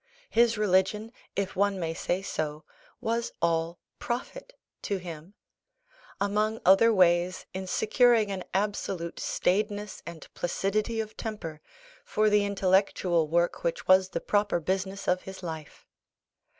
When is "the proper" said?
14.09-14.59